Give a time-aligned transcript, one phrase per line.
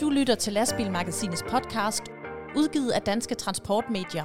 [0.00, 2.02] Du lytter til Lastbilmagasinets podcast,
[2.56, 4.24] udgivet af Danske Transportmedier.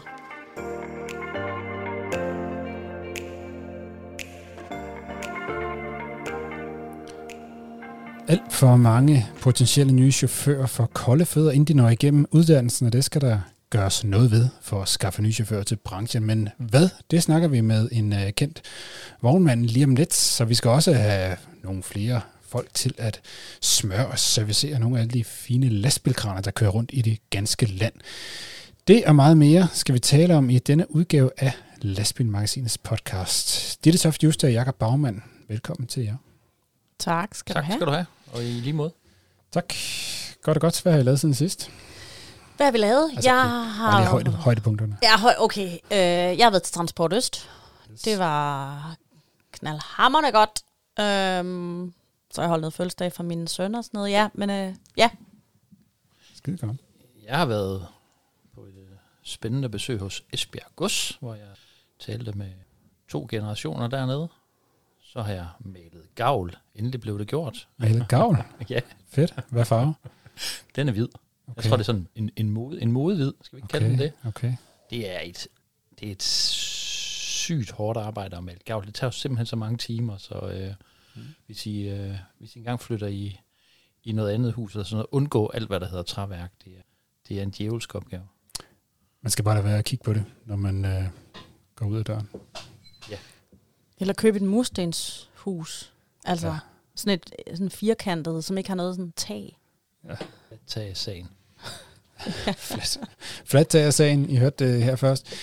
[8.27, 12.93] Alt for mange potentielle nye chauffører får kolde fødder, inden de når igennem uddannelsen, og
[12.93, 13.39] det skal der
[13.69, 16.25] gøres noget ved for at skaffe nye chauffører til branchen.
[16.25, 16.89] Men hvad?
[17.11, 18.61] Det snakker vi med en øh, kendt
[19.21, 23.21] vognmand lige om lidt, så vi skal også have nogle flere folk til at
[23.61, 27.93] smøre og servicere nogle af de fine lastbilkraner, der kører rundt i det ganske land.
[28.87, 33.77] Det og meget mere skal vi tale om i denne udgave af Lastbilmagasinets podcast.
[33.83, 35.23] Ditte Toft Just og Jakob Bagmann.
[35.47, 36.15] Velkommen til jer.
[36.99, 37.77] Tak skal tak du have.
[37.77, 38.91] skal du have, og i lige måde.
[39.51, 39.73] Tak.
[40.43, 40.81] Godt og godt.
[40.81, 41.71] Hvad har I lavet siden sidst?
[42.57, 43.11] Hvad har vi lavet?
[43.15, 43.99] Altså, jeg Bare har...
[43.99, 44.97] lige højde, højdepunkterne.
[45.03, 45.67] Ja, høj, okay.
[45.91, 45.97] Øh,
[46.37, 47.49] jeg har været til Transport Øst.
[48.05, 48.95] Det var
[49.51, 50.63] knaldhammerende godt.
[50.99, 51.93] Øhm,
[52.31, 54.11] så har jeg holdt noget fødselsdag for mine sønner og sådan noget.
[54.11, 55.09] Ja, men øh, ja.
[56.33, 56.77] Skide godt.
[57.23, 57.87] Jeg har været
[58.55, 61.47] på et øh, spændende besøg hos Esbjerg Gods, hvor jeg
[61.99, 62.51] talte med
[63.07, 64.27] to generationer dernede.
[65.03, 66.57] Så har jeg malet gavl.
[66.75, 67.67] Endelig blev det gjort.
[67.77, 68.37] Malet gavl.
[68.69, 69.33] Ja, Fedt.
[69.49, 69.95] Hvad farve?
[70.75, 71.07] den er hvid.
[71.47, 71.55] Okay.
[71.55, 73.33] Jeg tror, det er sådan en, en, mode, en modehvid.
[73.41, 73.79] Skal vi ikke okay.
[73.79, 74.13] kalde den det?
[74.25, 74.53] Okay.
[74.89, 75.47] Det er et,
[75.99, 76.23] det er et
[77.41, 78.85] sygt hårdt arbejde at male gavl.
[78.85, 80.73] Det tager jo simpelthen så mange timer, så øh,
[81.15, 81.21] mm.
[81.45, 83.39] hvis, I, øh, hvis I engang flytter i,
[84.03, 86.51] i noget andet hus, eller sådan noget, undgå alt, hvad der hedder træværk.
[86.65, 86.81] Det er,
[87.27, 88.23] det er en djævelsk opgave.
[89.21, 91.03] Man skal bare lade være at kigge på det, når man øh,
[91.75, 92.29] går ud af døren.
[94.01, 95.93] Eller købe et murstenshus.
[96.25, 96.53] Altså Ja.
[96.53, 96.59] ja.
[96.95, 99.57] sådan et sådan firkantet, som ikke har noget sådan tag.
[100.67, 101.27] Tag sagen.
[102.57, 102.99] Flat,
[103.45, 104.29] flat tager sagen.
[104.29, 105.33] I hørte det her først.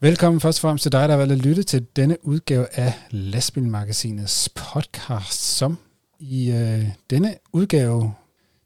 [0.00, 2.92] Velkommen først og fremmest til dig, der har valgt at lytte til denne udgave af
[3.10, 5.78] Lastbilmagasinets podcast, som
[6.18, 8.14] i øh, denne udgave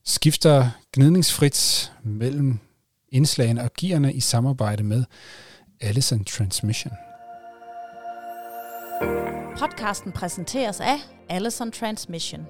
[0.05, 2.58] skifter gnidningsfrit mellem
[3.08, 5.05] indslagene og gearne i samarbejde med
[5.80, 6.92] Allison Transmission.
[9.58, 10.98] Podcasten præsenteres af
[11.29, 12.46] Allison Transmission.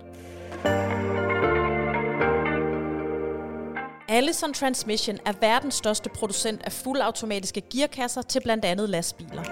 [4.12, 9.43] Allison Transmission er verdens største producent af fuldautomatiske gearkasser til blandt andet lastbiler.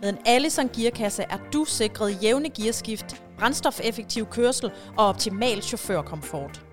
[0.00, 6.60] Med en Allison gearkasse er du sikret jævne gearskift, brændstofeffektiv kørsel og optimal chaufførkomfort.–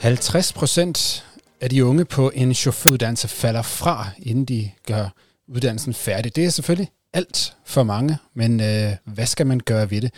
[0.00, 1.26] 50 procent
[1.60, 5.08] af de unge på en chaufføruddannelse falder fra, inden de gør
[5.48, 6.36] uddannelsen færdig.
[6.36, 10.10] Det er selvfølgelig alt for mange, men øh, hvad skal man gøre ved det?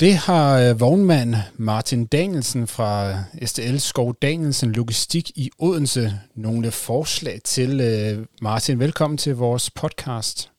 [0.00, 6.70] Det har øh, vognmand Martin Danielsen fra øh, STL Skov Danielsen Logistik i Odense nogle
[6.70, 7.80] forslag til.
[7.80, 10.50] Øh, Martin, velkommen til vores podcast.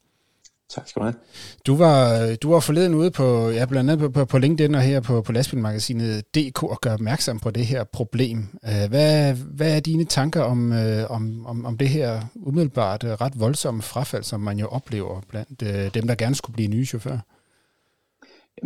[0.69, 1.15] Tak skal du have.
[1.67, 4.81] Du var, du var forleden ude på, ja, blandt andet på, på, på LinkedIn og
[4.81, 8.37] her på, på lastbilmagasinet DK og gøre opmærksom på det her problem.
[8.65, 13.11] Øh, Hvad, hvad er dine tanker om, øh, om, om, om det her umiddelbart øh,
[13.11, 15.59] ret voldsomme frafald, som man jo oplever blandt
[15.93, 17.19] dem, der gerne skulle blive nye chauffører?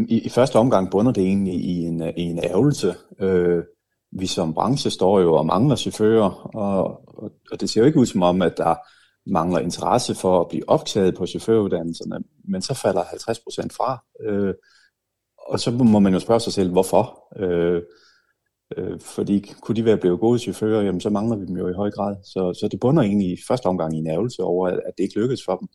[0.09, 2.95] I, I første omgang bunder det egentlig i en, i en ærgelse.
[3.19, 3.63] Øh,
[4.11, 6.83] vi som branche står jo og mangler chauffører, og,
[7.17, 8.75] og, og det ser jo ikke ud som om, at der
[9.25, 14.05] mangler interesse for at blive optaget på chaufføruddannelserne, men så falder 50 procent fra.
[14.21, 14.53] Øh,
[15.37, 17.33] og så må man jo spørge sig selv, hvorfor?
[17.39, 17.81] Øh,
[18.77, 21.73] øh, fordi kunne de være blevet gode chauffører, jamen så mangler vi dem jo i
[21.73, 22.15] høj grad.
[22.23, 25.03] Så, så det bunder egentlig i første omgang i en ærgelse over, at, at det
[25.03, 25.67] ikke lykkedes for dem.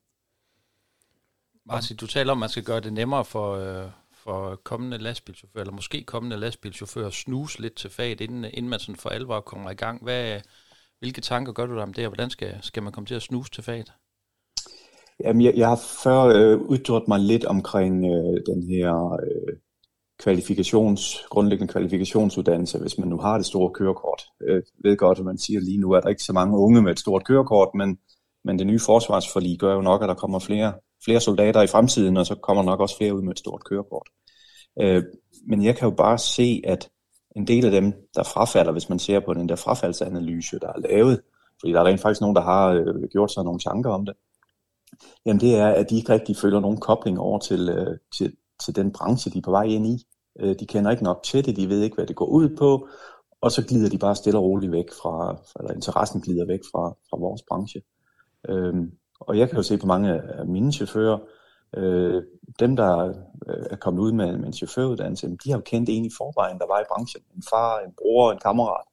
[1.67, 5.63] Martin, du taler om, at man skal gøre det nemmere for, øh, for kommende lastbilchauffører,
[5.63, 9.41] eller måske kommende lastbilchauffører, at snuse lidt til faget, inden, inden man sådan for alvor
[9.41, 10.03] kommer i gang.
[10.03, 10.41] Hvad,
[11.01, 13.23] hvilke tanker gør du dig om det, og hvordan skal, skal man komme til at
[13.23, 13.93] snuse til faget?
[15.25, 19.57] Jamen, jeg, jeg har før øh, udtrykt mig lidt omkring øh, den her øh,
[20.19, 24.23] kvalifikations, grundlæggende kvalifikationsuddannelse, hvis man nu har det store kørekort.
[24.47, 26.93] Jeg ved godt, at man siger lige nu, at der ikke så mange unge med
[26.93, 27.99] et stort kørekort, men,
[28.45, 30.73] men det nye forsvarsforlig gør jo nok, at der kommer flere,
[31.05, 34.09] flere soldater i fremtiden, og så kommer nok også flere ud med et stort kørekort.
[34.81, 35.03] Øh,
[35.47, 36.91] men jeg kan jo bare se, at
[37.37, 40.79] en del af dem, der frafalder, hvis man ser på den der frafaldsanalyse, der er
[40.79, 41.21] lavet,
[41.61, 44.15] fordi der er rent faktisk nogen, der har øh, gjort sig nogle tanker om det,
[45.27, 48.77] jamen det er, at de ikke rigtig føler nogen kobling over til, øh, til, til
[48.77, 50.07] den branche, de er på vej ind i.
[50.41, 52.89] Øh, de kender ikke nok til det, de ved ikke, hvad det går ud på,
[53.41, 56.89] og så glider de bare stille og roligt væk fra, eller interessen glider væk fra,
[57.11, 57.83] fra vores branche.
[58.49, 58.91] Øhm,
[59.21, 61.19] og jeg kan jo se på mange af mine chauffører,
[61.77, 62.23] øh,
[62.59, 63.09] dem der
[63.49, 66.59] øh, er kommet ud med, med en chaufføruddannelse, de har jo kendt en i forvejen,
[66.59, 67.23] der var i branchen.
[67.37, 68.85] En far, en bror, en kammerat.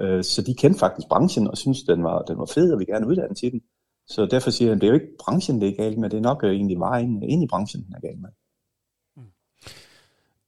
[0.00, 2.84] Øh, så de kendte faktisk branchen og synes den var, den var fed, og vi
[2.84, 3.60] gerne uddanne til den.
[4.06, 6.20] Så derfor siger han, det er jo ikke branchen, det er galt med, det er
[6.20, 8.30] nok øh, egentlig vejen øh, ind i branchen, den er galt med.
[9.16, 9.22] Mm.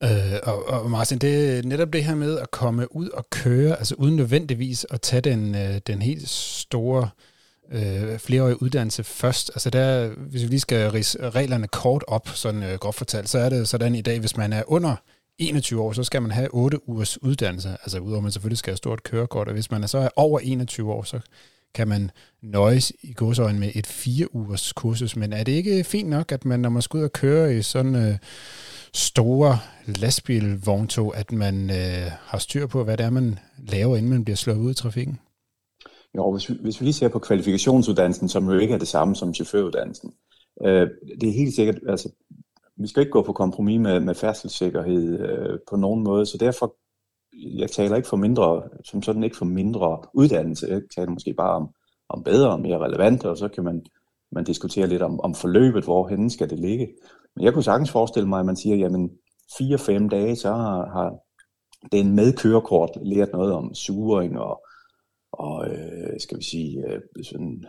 [0.02, 3.76] Øh, og, og Martin, det er netop det her med at komme ud og køre,
[3.76, 5.54] altså uden nødvendigvis at tage den,
[5.86, 7.35] den helt store øh,
[7.72, 9.50] Øh, flereårige uddannelse først.
[9.54, 13.38] Altså der, hvis vi lige skal rise reglerne kort op, sådan øh, groft fortalt, så
[13.38, 14.96] er det sådan i dag, hvis man er under
[15.38, 18.70] 21 år, så skal man have 8 ugers uddannelse, altså udover at man selvfølgelig skal
[18.70, 21.20] have stort kørekort, og hvis man er så er over 21 år, så
[21.74, 22.10] kan man
[22.42, 26.44] nøjes i godsøjne med et 4 ugers kursus, men er det ikke fint nok, at
[26.44, 28.18] man, når man skal ud og køre i sådan øh,
[28.94, 34.24] store lastbilvogntog, at man øh, har styr på, hvad det er, man laver, inden man
[34.24, 35.18] bliver slået ud i trafikken?
[36.16, 39.16] Jo, hvis vi, hvis vi lige ser på kvalifikationsuddannelsen, som jo ikke er det samme
[39.16, 40.12] som chaufføruddannelsen,
[40.64, 40.88] øh,
[41.20, 42.08] det er helt sikkert, altså,
[42.76, 46.76] vi skal ikke gå på kompromis med, med færdselssikkerhed øh, på nogen måde, så derfor,
[47.58, 51.56] jeg taler ikke for mindre, som sådan ikke for mindre uddannelse, jeg taler måske bare
[51.56, 51.68] om,
[52.08, 53.84] om bedre og mere relevante, og så kan man,
[54.32, 56.88] man diskutere lidt om, om forløbet, hvor skal det ligge.
[57.36, 59.10] Men jeg kunne sagtens forestille mig, at man siger, jamen
[59.58, 61.14] fire-fem dage, så har, har
[61.92, 64.65] den med kørekort lært noget om suring og,
[65.32, 67.64] og øh, skal vi sige, øh, sådan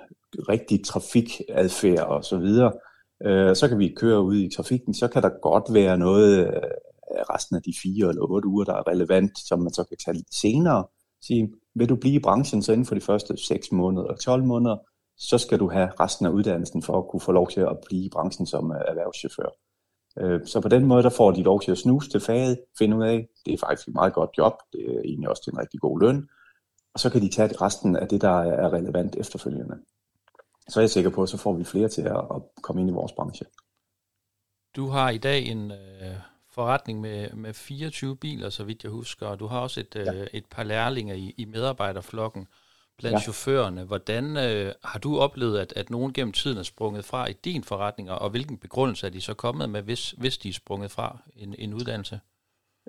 [0.50, 2.72] rigtig trafikadfærd og så videre.
[3.26, 6.62] Øh, så kan vi køre ud i trafikken, så kan der godt være noget øh,
[7.30, 10.16] resten af de fire eller otte uger, der er relevant, som man så kan tage
[10.16, 10.86] lidt senere.
[11.22, 14.44] Sige, vil du blive i branchen så inden for de første 6 måneder eller 12
[14.44, 14.78] måneder,
[15.18, 18.06] så skal du have resten af uddannelsen for at kunne få lov til at blive
[18.06, 19.50] i branchen som øh, erhvervschauffør.
[20.20, 22.98] Øh, så på den måde, der får de lov til at snuse til faget, finde
[22.98, 25.60] ud af, det er faktisk et meget godt job, det er egentlig også til en
[25.60, 26.28] rigtig god løn,
[26.98, 29.78] og så kan de tage resten af det, der er relevant efterfølgende.
[30.70, 32.22] Så er jeg sikker på, at så får vi flere til at,
[32.62, 33.46] komme ind i vores branche.
[34.76, 36.16] Du har i dag en øh,
[36.50, 40.14] forretning med, med 24 biler, så vidt jeg husker, og du har også et, ja.
[40.14, 42.48] øh, et par lærlinger i, i medarbejderflokken
[42.98, 43.22] blandt ja.
[43.22, 43.84] chaufførerne.
[43.84, 47.64] Hvordan øh, har du oplevet, at, at nogen gennem tiden er sprunget fra i din
[47.64, 51.18] forretning, og hvilken begrundelse er de så kommet med, hvis, hvis de er sprunget fra
[51.36, 52.20] en, en uddannelse?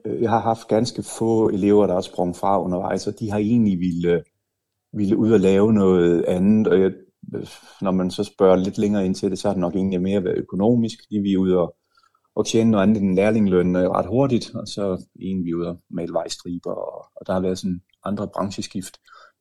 [0.05, 3.39] Øh, jeg har haft ganske få elever, der er sprunget fra undervejs, og de har
[3.39, 4.23] egentlig ville, øh,
[4.93, 6.93] ville ud og lave noget andet, og jeg,
[7.35, 7.47] øh,
[7.83, 10.25] når man så spørger lidt længere ind til det, så har det nok egentlig mere
[10.25, 10.99] været økonomisk.
[11.05, 11.77] fordi vi er ude og,
[12.35, 15.77] og tjene noget andet end lærlingløn ret hurtigt, og så en vi er ude og
[15.91, 18.97] male vejstriber, og, og der har været sådan andre brancheskift.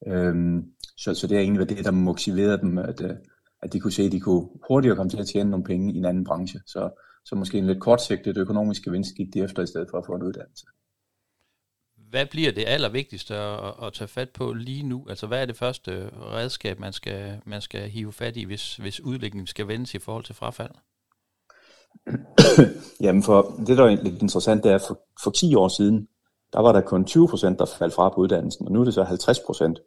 [0.07, 0.63] Øhm,
[0.97, 3.01] så, så det er egentlig det, der motiverede dem, at,
[3.63, 5.97] at de kunne se, at de kunne hurtigere komme til at tjene nogle penge i
[5.97, 6.59] en anden branche.
[6.65, 6.89] Så,
[7.27, 10.15] så måske en lidt kortsigtet økonomisk gevinst gik de efter, i stedet for at få
[10.15, 10.65] en uddannelse.
[12.09, 15.05] Hvad bliver det allervigtigste at, at tage fat på lige nu?
[15.09, 19.01] Altså hvad er det første redskab, man skal, man skal hive fat i, hvis, hvis
[19.01, 20.71] udviklingen skal vendes i forhold til frafald?
[23.05, 26.07] Jamen for det, der er lidt interessant, det er, for, for 10 år siden,
[26.53, 28.93] der var der kun 20 procent, der faldt fra på uddannelsen, og nu er det
[28.93, 29.79] så 50 procent.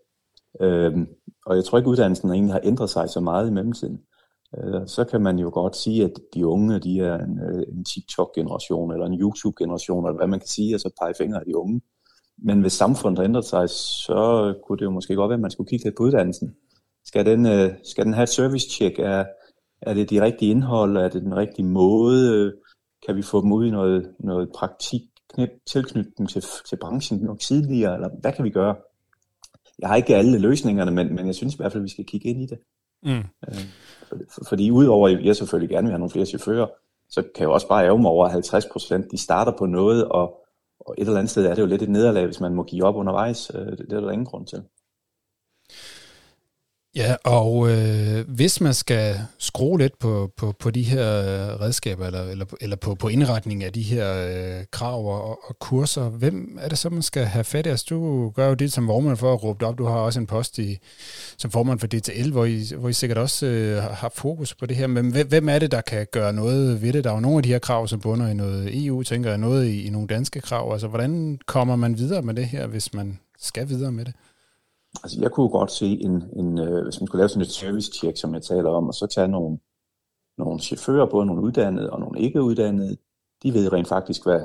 [0.61, 1.07] Øhm,
[1.47, 3.99] og jeg tror ikke, uddannelsen egentlig har ændret sig så meget i mellemtiden.
[4.59, 7.85] Øh, så kan man jo godt sige, at de unge, de er en, øh, en
[7.85, 11.57] TikTok-generation, eller en YouTube-generation, eller hvad man kan sige, og så pege fingre af de
[11.57, 11.81] unge.
[12.39, 15.51] Men hvis samfundet har ændret sig, så kunne det jo måske godt være, at man
[15.51, 16.55] skulle kigge lidt på uddannelsen.
[17.05, 18.99] Skal den, øh, skal den have et service-check?
[18.99, 19.25] Er,
[19.83, 20.97] er det de rigtige indhold?
[20.97, 22.53] Er det den rigtige måde?
[23.07, 25.03] Kan vi få dem ud i noget, noget praktik,
[25.35, 27.95] knip, tilknytning til, til branchen nok tidligere?
[27.95, 28.77] Eller hvad kan vi gøre?
[29.79, 32.07] Jeg har ikke alle løsningerne, men, men jeg synes i hvert fald, at vi skal
[32.07, 32.59] kigge ind i det.
[33.03, 33.11] Mm.
[33.49, 33.65] Øh,
[34.09, 36.67] for, fordi udover, at jeg selvfølgelig gerne vil have nogle flere chauffører,
[37.09, 40.09] så kan jeg jo også bare ærge mig over, 50 procent, de starter på noget,
[40.09, 40.35] og,
[40.81, 42.85] og et eller andet sted er det jo lidt et nederlag, hvis man må give
[42.85, 43.51] op undervejs.
[43.55, 44.63] Øh, det, det er der ingen grund til.
[46.95, 51.03] Ja, og øh, hvis man skal skrue lidt på, på, på de her
[51.61, 54.27] redskaber, eller, eller, eller på, på indretning af de her
[54.59, 57.69] øh, krav og, og kurser, hvem er det så, man skal have fat i?
[57.69, 59.79] Altså, du gør jo det som vormand for at råbe op.
[59.79, 60.79] Du har også en post i,
[61.39, 64.77] som formand for DTL, hvor I, hvor I sikkert også øh, har fokus på det
[64.77, 64.87] her.
[64.87, 67.05] Men hvem, hvem er det, der kan gøre noget ved det?
[67.05, 69.39] Der er jo nogle af de her krav, som bunder i noget EU, tænker jeg,
[69.39, 70.73] noget i, i nogle danske krav.
[70.73, 74.15] Altså, hvordan kommer man videre med det her, hvis man skal videre med det?
[75.03, 78.17] Altså jeg kunne godt se, en, en, øh, hvis man skulle lave sådan et service-check,
[78.17, 79.59] som jeg taler om, og så tage nogle,
[80.39, 82.97] nogle chauffører, både nogle uddannede og nogle ikke uddannede,
[83.43, 84.41] de ved rent faktisk, hvad,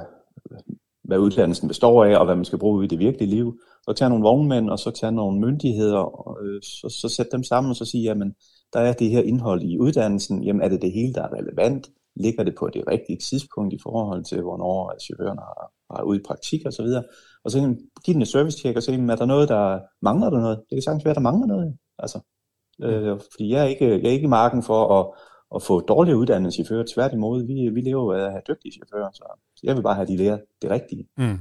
[1.03, 3.59] hvad uddannelsen består af, og hvad man skal bruge i det virkelige liv.
[3.83, 7.43] Så tage nogle vognmænd, og så tage nogle myndigheder, og øh, så, så sætte dem
[7.43, 8.35] sammen og så sige, jamen,
[8.73, 11.89] der er det her indhold i uddannelsen, jamen er det det hele, der er relevant?
[12.15, 16.23] Ligger det på det rigtige tidspunkt i forhold til, hvornår chaufføren har, har ude i
[16.27, 17.03] praktik og så videre?
[17.45, 17.75] Og så
[18.05, 20.57] give den et service check og se, er der noget, der mangler der noget?
[20.57, 21.77] Det kan sagtens være, der mangler noget.
[21.99, 22.19] Altså,
[22.83, 25.05] øh, fordi jeg er, ikke, jeg er ikke i marken for at,
[25.55, 26.85] at få dårlige uddannede chauffører.
[26.93, 30.17] Tværtimod, vi, vi lever af at have dygtige chauffører, så jeg vil bare have, de
[30.17, 31.07] lærer det rigtige.
[31.17, 31.39] Mm.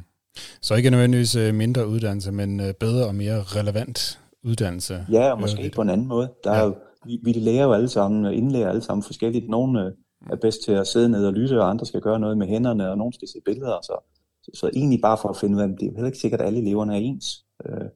[0.62, 5.06] Så ikke nødvendigvis øh, mindre uddannelse, men øh, bedre og mere relevant uddannelse.
[5.12, 6.32] Ja, og måske på en anden måde.
[6.44, 6.75] Der er jo,
[7.06, 9.49] vi, vi lærer jo alle sammen, indlærer alle sammen forskelligt.
[9.49, 9.92] Nogle
[10.30, 12.90] er bedst til at sidde ned og lytte, og andre skal gøre noget med hænderne,
[12.90, 13.78] og nogle skal se billeder.
[13.82, 14.13] Så,
[14.44, 16.40] så, så egentlig bare for at finde ud af, at det er heller ikke sikkert,
[16.40, 17.44] at alle eleverne er ens.
[17.66, 17.88] Øh,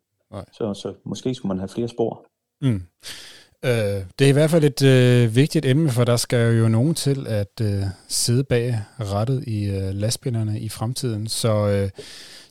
[0.53, 2.27] så, så måske skulle man have flere spor.
[2.63, 2.83] Mm.
[3.65, 6.95] Øh, det er i hvert fald et øh, vigtigt emne, for der skal jo nogen
[6.95, 11.27] til at øh, sidde bag rettet i øh, lastbilerne i fremtiden.
[11.27, 11.91] Så øh,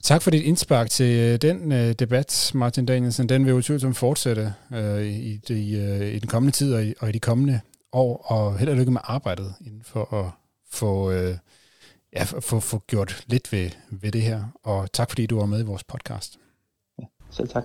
[0.02, 3.30] tak for dit indspark til øh, den øh, debat, Martin Danielsen.
[3.30, 6.94] Den vil jo som fortsætte øh, i, de, øh, i den kommende tid og i,
[7.00, 7.60] og i de kommende
[7.92, 10.32] år, og held og lykke med arbejdet inden for at
[10.72, 11.36] få, øh,
[12.18, 14.44] ja, få, få gjort lidt ved, ved det her.
[14.64, 16.38] Og tak fordi du var med i vores podcast.
[17.00, 17.64] Ja, selv tak.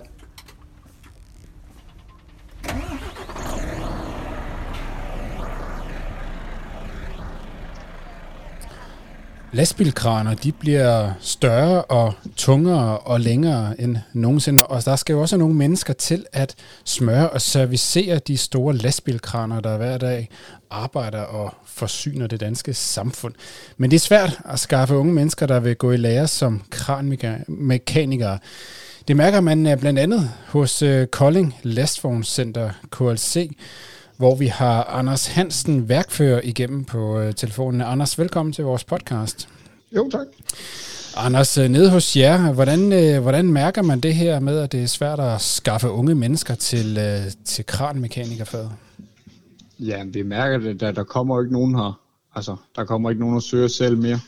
[9.55, 15.37] Lastbilkraner, de bliver større og tungere og længere end nogensinde, og der skal jo også
[15.37, 16.55] nogle mennesker til at
[16.85, 20.29] smøre og servicere de store lastbilkraner, der hver dag
[20.71, 23.35] arbejder og forsyner det danske samfund.
[23.77, 28.39] Men det er svært at skaffe unge mennesker, der vil gå i lære som kranmekanikere.
[29.09, 33.51] Det mærker man øh, blandt andet hos øh, Kolding Lastvognscenter KLC,
[34.23, 37.81] hvor vi har Anders Hansen, værkfører, igennem på øh, telefonen.
[37.81, 39.49] Anders, velkommen til vores podcast.
[39.97, 40.27] Jo, tak.
[41.17, 44.83] Anders, øh, nede hos jer, hvordan, øh, hvordan mærker man det her med, at det
[44.83, 48.71] er svært at skaffe unge mennesker til, øh, til kranmekanikerfaget?
[49.79, 52.01] Ja, vi mærker det, da der kommer ikke nogen her.
[52.35, 54.21] Altså, der kommer ikke nogen, der søger selv mere.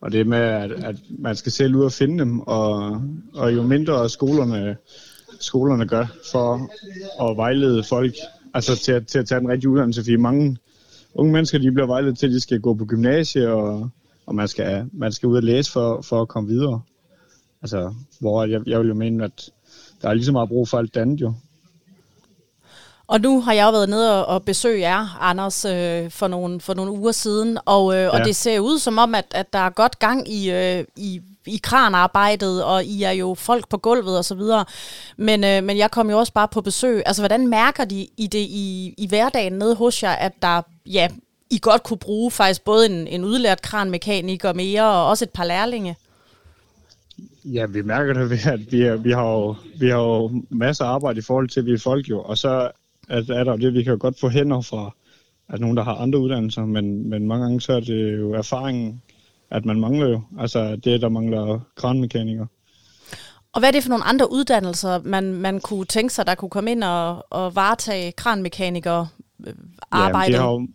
[0.00, 3.00] Og det med, at, at man skal selv ud og finde dem, og,
[3.34, 4.76] og jo mindre skolerne,
[5.40, 6.70] skolerne gør for
[7.30, 8.14] at vejlede folk
[8.56, 10.56] altså til, at, til at tage den rigtige uddannelse, fordi mange
[11.14, 13.90] unge mennesker, de bliver vejledet til, at de skal gå på gymnasie, og,
[14.26, 16.80] og man, skal, man skal ud og læse for, for at komme videre.
[17.62, 19.50] Altså, hvor jeg, jeg vil jo mene, at
[20.02, 21.34] der er lige så meget brug for alt det andet jo.
[23.06, 26.74] Og nu har jeg jo været nede og besøge jer, Anders, øh, for, nogle, for
[26.74, 28.08] nogle uger siden, og, øh, ja.
[28.08, 31.20] og det ser ud som om, at, at der er godt gang i, øh, i
[31.46, 34.64] i kranarbejdet, og I er jo folk på gulvet og så videre.
[35.16, 37.02] Men, øh, men jeg kom jo også bare på besøg.
[37.06, 41.08] Altså, hvordan mærker de i det i, i hverdagen nede hos jer, at der, ja,
[41.50, 45.44] I godt kunne bruge faktisk både en, en udlært kranmekaniker mere, og også et par
[45.44, 45.96] lærlinge?
[47.44, 50.84] Ja, vi mærker det ved, at vi, er, vi, har jo, vi har jo masser
[50.84, 52.70] af arbejde i forhold til, at vi er folk jo, og så
[53.08, 54.90] at, er der det, vi kan godt få hænder fra
[55.48, 59.02] at nogen, der har andre uddannelser, men, men mange gange så er det jo erfaringen,
[59.50, 60.20] at man mangler jo.
[60.38, 62.46] Altså det, der mangler kranmekanikere.
[63.52, 66.50] Og hvad er det for nogle andre uddannelser, man, man kunne tænke sig, der kunne
[66.50, 69.08] komme ind og, og varetage kranmekanikere
[69.90, 70.32] arbejdet?
[70.32, 70.66] Ja, det har jo,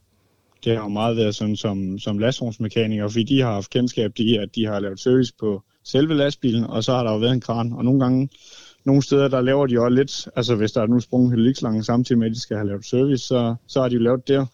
[0.64, 4.38] det har jo meget været sådan som, som lastvognsmekanikere, fordi de har haft kendskab til,
[4.42, 7.42] at de har lavet service på selve lastbilen, og så har der jo været en
[7.42, 7.74] kran.
[7.74, 8.30] Og nogle gange,
[8.86, 12.20] nogle steder, der laver de også lidt, altså hvis der er nu sprunget hydraulikslangen samtidig
[12.20, 14.48] med, at de skal have lavet service, så, så har de jo lavet det.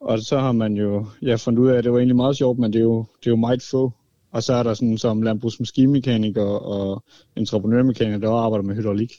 [0.00, 2.58] Og så har man jo ja, fundet ud af, at det var egentlig meget sjovt,
[2.58, 3.92] men det er jo, det er jo meget få.
[4.30, 7.04] Og så er der sådan som landbrugsmaskinmekaniker og
[7.36, 9.12] entreprenørmekaniker, der arbejder med hydraulik.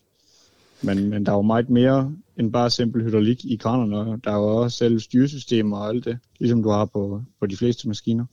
[0.81, 4.19] Men, men der er jo meget mere end bare simpel hydraulik i kranerne.
[4.23, 7.57] Der er jo også selv styresystemer og alt det, ligesom du har på, på de
[7.57, 8.25] fleste maskiner.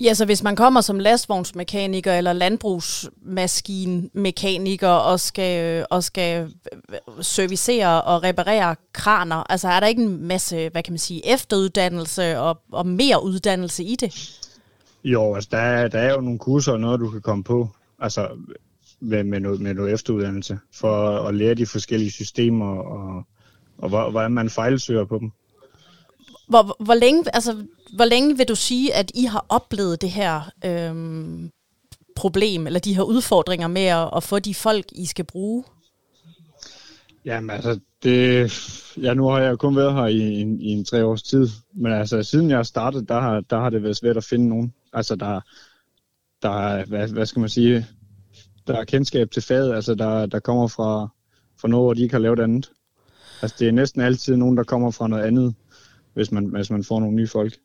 [0.00, 6.54] Ja, så hvis man kommer som lastvognsmekaniker eller landbrugsmaskinmekaniker og skal, og skal
[7.20, 12.38] servicere og reparere kraner, altså er der ikke en masse, hvad kan man sige, efteruddannelse
[12.38, 14.40] og, og mere uddannelse i det?
[15.04, 17.68] Jo, altså der er, der er jo nogle kurser og noget, du kan komme på,
[17.98, 18.28] altså
[19.00, 23.22] med, med, noget, med noget efteruddannelse, for at lære de forskellige systemer og,
[23.78, 25.30] og hvordan man fejlsøger på dem.
[26.48, 30.50] Hvor, hvor, længe, altså, hvor længe vil du sige, at I har oplevet det her
[30.64, 31.50] øhm,
[32.16, 35.64] problem, eller de her udfordringer med at, at få de folk, I skal bruge?
[37.24, 38.52] Jamen altså, det,
[39.02, 41.92] ja, nu har jeg kun været her i, i, i en tre års tid, men
[41.92, 44.74] altså siden jeg startede, der har, der har det været svært at finde nogen.
[44.92, 45.40] Altså der,
[46.42, 47.86] der er, hvad, hvad skal man sige,
[48.66, 51.08] der er kendskab til faget, altså der, der kommer fra,
[51.60, 52.70] fra noget, hvor de ikke har lavet andet.
[53.42, 55.54] Altså det er næsten altid nogen, der kommer fra noget andet
[56.18, 57.58] hvis man, hvis man får nogle nye folk.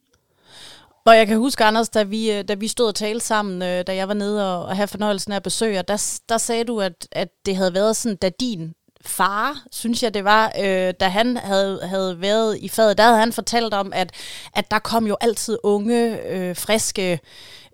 [1.05, 3.83] Og jeg kan huske, Anders, da vi, øh, da vi stod og talte sammen, øh,
[3.87, 6.81] da jeg var nede og, og havde fornøjelsen af at besøge, der, der sagde du,
[6.81, 8.73] at, at det havde været sådan, da din
[9.05, 13.17] far, synes jeg det var, øh, da han havde, havde været i fadet, der havde
[13.17, 14.11] han fortalt om, at,
[14.53, 17.19] at der kom jo altid unge, øh, friske,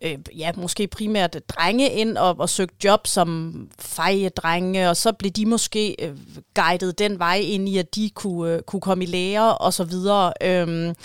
[0.01, 5.31] øh, ja, måske primært drenge ind og, og søgte job som fejedrenge, og så blev
[5.31, 6.17] de måske øh,
[6.55, 9.83] guidet den vej ind i, at de kunne, øh, kunne komme i lære og så
[9.83, 10.33] videre.
[10.41, 10.95] Øh,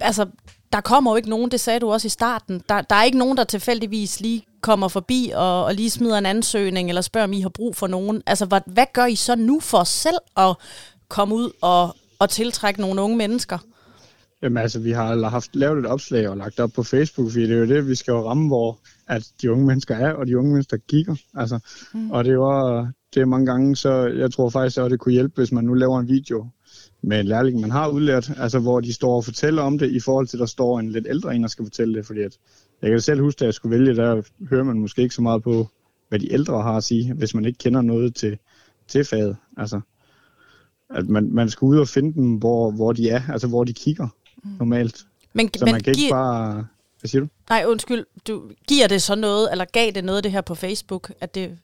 [0.00, 0.26] altså,
[0.76, 3.18] der kommer jo ikke nogen, det sagde du også i starten, der, der er ikke
[3.18, 7.32] nogen, der tilfældigvis lige kommer forbi og, og lige smider en ansøgning, eller spørger, om
[7.32, 8.22] I har brug for nogen.
[8.26, 10.56] Altså, hvad, hvad gør I så nu for selv at
[11.08, 13.58] komme ud og, og tiltrække nogle unge mennesker?
[14.42, 17.52] Jamen altså, vi har haft lavet et opslag og lagt op på Facebook, fordi det
[17.52, 18.78] er jo det, vi skal jo ramme, hvor
[19.08, 21.16] at de unge mennesker er, og de unge mennesker kigger.
[21.34, 21.58] Altså,
[21.94, 22.10] mm.
[22.10, 25.34] Og det var det er mange gange, så jeg tror faktisk, at det kunne hjælpe,
[25.36, 26.48] hvis man nu laver en video
[27.06, 30.00] med en lærling, man har udlært, altså hvor de står og fortæller om det, i
[30.00, 32.38] forhold til, at der står en lidt ældre en, der skal fortælle det, fordi at,
[32.82, 35.42] jeg kan selv huske, at jeg skulle vælge, der hører man måske ikke så meget
[35.42, 35.68] på,
[36.08, 38.38] hvad de ældre har at sige, hvis man ikke kender noget til,
[38.88, 39.36] til faget.
[39.56, 39.80] Altså,
[40.90, 43.72] at man, man skal ud og finde dem, hvor, hvor de er, altså hvor de
[43.72, 44.08] kigger
[44.44, 44.50] mm.
[44.58, 45.06] normalt.
[45.32, 46.66] Men, så men man kan ikke bare...
[47.00, 47.28] Hvad siger du?
[47.48, 48.04] Nej, undskyld.
[48.28, 51.58] Du, giver det så noget, eller gav det noget, det her på Facebook, at det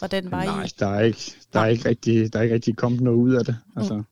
[0.00, 2.76] var den vej Nej, der er ikke, der er ikke rigtig, der er ikke rigtig
[2.76, 3.56] kommet noget ud af det.
[3.66, 3.80] Mm.
[3.80, 3.96] Altså.
[3.96, 4.04] Mm.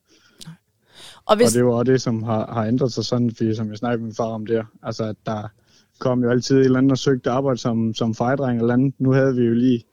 [1.24, 1.46] Og, hvis...
[1.48, 4.00] og det var også det, som har, har ændret sig sådan, fordi som jeg snakkede
[4.00, 5.48] med min far om der, altså at der
[5.98, 8.94] kom jo altid et eller andet og søgte arbejde som, som fejdreng eller andet.
[8.98, 9.84] Nu havde vi jo lige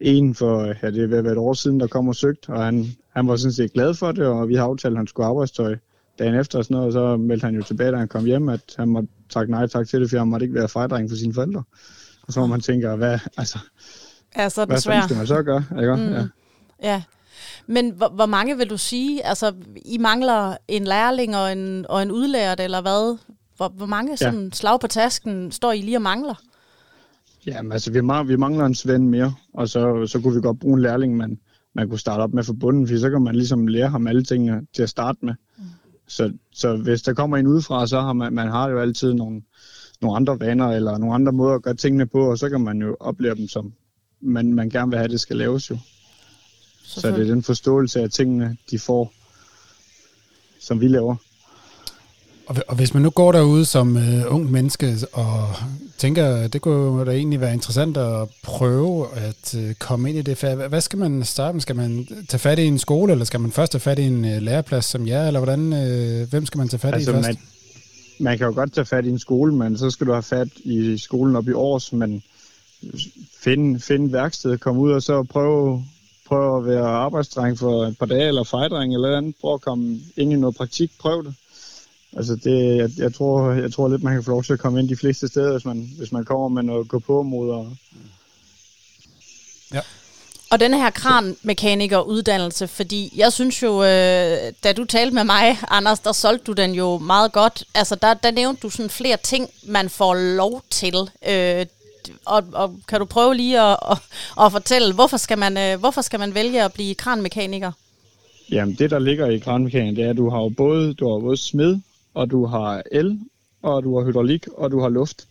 [0.00, 2.86] en for, ja, det er ved et år siden, der kom og søgte, og han,
[3.10, 5.76] han var sådan set glad for det, og vi har aftalt, at han skulle arbejdstøj
[6.18, 8.48] dagen efter og sådan noget, og så meldte han jo tilbage, da han kom hjem,
[8.48, 11.16] at han måtte takke nej tak til det, for han måtte ikke være fejdreng for
[11.16, 11.62] sine forældre.
[12.22, 13.58] Og så må man tænke, hvad, altså,
[14.34, 15.02] er så hvad svær.
[15.02, 15.64] skal man så gøre?
[15.80, 15.96] Ikke?
[15.96, 16.12] Mm.
[16.12, 16.26] Ja.
[16.82, 17.02] ja.
[17.66, 19.52] Men hvor, hvor mange vil du sige, altså
[19.84, 23.18] I mangler en lærling og en, og en udlært, eller hvad?
[23.56, 24.50] Hvor, hvor mange sådan ja.
[24.50, 26.34] slag på tasken står I lige og mangler?
[27.46, 30.58] Jamen altså, vi, mangler, vi mangler en svend mere, og så, så kunne vi godt
[30.58, 31.38] bruge en lærling, man,
[31.74, 34.24] man kunne starte op med for bunden, for så kan man ligesom lære ham alle
[34.24, 35.34] tingene til at starte med.
[35.58, 35.64] Mm.
[36.06, 39.42] Så, så hvis der kommer en udefra, så har man, man har jo altid nogle,
[40.00, 42.82] nogle andre vaner, eller nogle andre måder at gøre tingene på, og så kan man
[42.82, 43.72] jo oplære dem, som
[44.20, 45.78] man, man gerne vil have, det skal laves jo.
[46.86, 49.12] Så det er den forståelse af tingene, de får,
[50.60, 51.16] som vi laver.
[52.46, 55.48] Og, og hvis man nu går derude som uh, ung menneske og
[55.98, 60.38] tænker, det kunne da egentlig være interessant at prøve at uh, komme ind i det
[60.38, 61.60] fag, hvad skal man starte med?
[61.60, 64.24] Skal man tage fat i en skole, eller skal man først tage fat i en
[64.24, 67.28] uh, læreplads som jer, eller hvordan, uh, hvem skal man tage fat altså, i først?
[67.28, 67.38] Man,
[68.18, 70.48] man kan jo godt tage fat i en skole, men så skal du have fat
[70.64, 72.22] i skolen op i års, men
[73.40, 75.84] finde, finde værksted, komme ud og så prøve,
[76.28, 80.00] prøve at være arbejdsdreng for et par dage, eller fejdreng eller andet, prøve at komme
[80.16, 81.34] ind i noget praktik, prøv det.
[82.16, 84.80] Altså det, jeg, jeg, tror, jeg tror lidt, man kan få lov til at komme
[84.80, 87.50] ind de fleste steder, hvis man, hvis man kommer med noget gå på mod.
[87.50, 87.76] Og...
[89.72, 89.80] Ja.
[90.50, 96.00] Og den her kranmekaniker-uddannelse, fordi jeg synes jo, øh, da du talte med mig, Anders,
[96.00, 97.64] der solgte du den jo meget godt.
[97.74, 101.10] Altså der, der nævnte du sådan flere ting, man får lov til.
[101.28, 101.66] Øh,
[102.24, 103.98] og, og kan du prøve lige at, at,
[104.40, 107.72] at fortælle, hvorfor skal, man, øh, hvorfor skal man vælge at blive kranmekaniker?
[108.50, 111.20] Jamen det, der ligger i kranmekaniker, det er, at du har jo både, du har
[111.20, 111.78] både smed,
[112.14, 113.20] og du har el,
[113.62, 115.28] og du har hydraulik, og du har luft.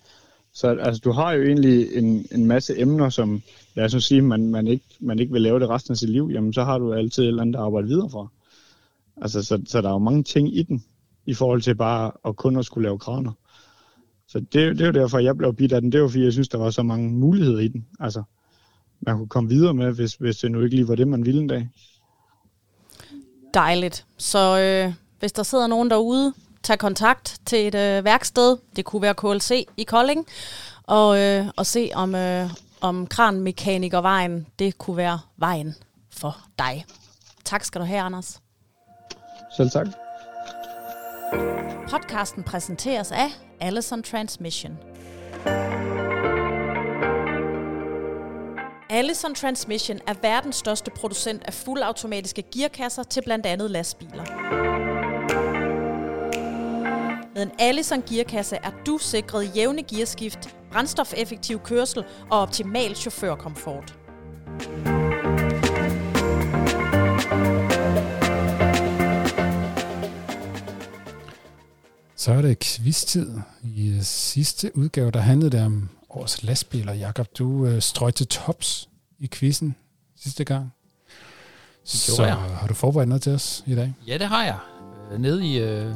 [0.54, 3.42] Så altså, du har jo egentlig en, en masse emner, som
[3.76, 6.30] lad os sige, man, man, ikke, man ikke vil lave det resten af sit liv,
[6.34, 8.32] jamen så har du altid et eller andet at arbejde videre for.
[9.22, 10.84] Altså, så, så der er jo mange ting i den,
[11.26, 13.32] i forhold til bare at kun at skulle lave kraner.
[14.34, 15.92] Så det, det er jo derfor, jeg blev bidt af den.
[15.92, 17.86] Det var fordi, jeg synes, der var så mange muligheder i den.
[18.00, 18.24] Altså,
[19.02, 21.42] man kunne komme videre med, hvis, hvis det nu ikke lige var det, man ville
[21.42, 21.70] en dag.
[23.54, 24.06] Dejligt.
[24.18, 28.58] Så øh, hvis der sidder nogen derude, tag kontakt til et øh, værksted.
[28.76, 30.26] Det kunne være KLC i Kolding.
[30.84, 32.50] Og, øh, og se om, øh,
[32.82, 35.76] om kranmekanikervejen, det kunne være vejen
[36.10, 36.86] for dig.
[37.46, 38.42] Tak skal du have, Anders.
[39.58, 39.88] Selv tak.
[41.90, 43.30] Podcasten præsenteres af
[43.64, 44.78] Allison Transmission.
[48.90, 54.24] Allison Transmission er verdens største producent af fuldautomatiske gearkasser til blandt andet lastbiler.
[57.36, 63.96] Med en Allison gearkasse er du sikret jævne gearskift, brændstofeffektiv kørsel og optimal chaufførkomfort.
[72.24, 73.40] Så er det quiz-tid.
[73.64, 76.94] I sidste udgave, der handlede det om årets lastbiler.
[76.94, 79.76] Jakob, du øh, strøg til tops i quizzen
[80.16, 80.74] sidste gang.
[81.84, 82.34] Så jeg.
[82.34, 83.94] har du forberedt noget til os i dag?
[84.08, 84.58] Ja, det har jeg.
[85.12, 85.94] Øh, nede i øh,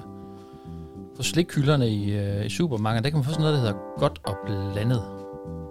[1.15, 4.19] på slikhylderne i, øh, i supermarkedet, der kan man få sådan noget, der hedder godt
[4.23, 5.01] og blandet.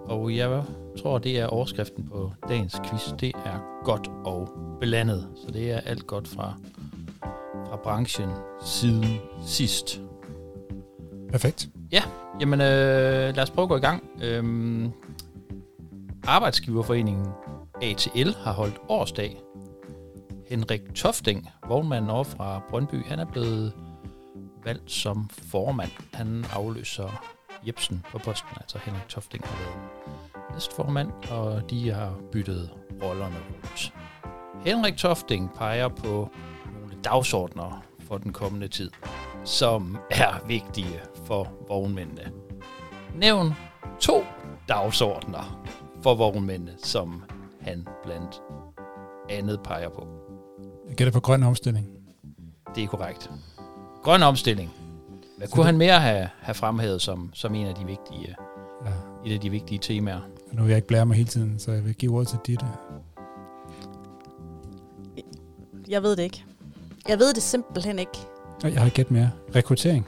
[0.05, 0.63] Og jeg
[1.01, 3.13] tror, det er overskriften på dagens quiz.
[3.19, 4.49] Det er godt og
[4.81, 5.27] blandet.
[5.45, 6.53] Så det er alt godt fra,
[7.69, 8.29] fra branchen
[8.65, 9.05] siden
[9.45, 10.01] sidst.
[11.31, 11.69] Perfekt.
[11.91, 12.03] Ja,
[12.39, 14.03] jamen øh, lad os prøve at gå i gang.
[14.21, 14.91] Øhm,
[16.27, 17.27] Arbejdsgiverforeningen
[17.81, 19.37] ATL har holdt årsdag.
[20.49, 23.73] Henrik Tofting, vognmanden over fra Brøndby, han er blevet
[24.63, 25.91] valgt som formand.
[26.13, 27.23] Han afløser
[27.67, 32.69] Jebsen på posten, altså Henrik Tofting har været næstformand, og de har byttet
[33.03, 33.93] rollerne rundt.
[34.65, 36.29] Henrik Tofting peger på
[36.73, 38.91] nogle dagsordner for den kommende tid,
[39.47, 42.31] som er vigtige for vognmændene.
[43.15, 43.53] Nævn
[43.99, 44.23] to
[44.67, 45.63] dagsordner
[46.03, 47.23] for vognmændene, som
[47.61, 48.41] han blandt
[49.29, 50.07] andet peger på.
[50.87, 51.87] Jeg gætter på grøn omstilling.
[52.75, 53.31] Det er korrekt.
[54.03, 54.71] Grøn omstilling.
[55.37, 58.35] Hvad kunne han mere have, have fremhævet som, som en af de vigtige,
[58.85, 58.91] Ja.
[59.25, 60.19] et af de vigtige temaer?
[60.51, 62.65] Nu vil jeg ikke blære mig hele tiden, så jeg vil give ordet til Ditte.
[65.87, 66.43] Jeg ved det ikke.
[67.07, 68.17] Jeg ved det simpelthen ikke.
[68.63, 69.31] Og jeg har gæt mere.
[69.55, 70.07] Rekruttering.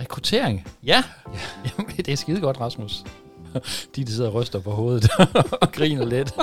[0.00, 0.66] Rekruttering?
[0.84, 1.02] Ja.
[1.34, 1.38] ja.
[1.78, 3.04] Jamen, det er skide godt, Rasmus.
[3.96, 5.10] De, der sidder og ryster på hovedet
[5.62, 6.34] og griner lidt.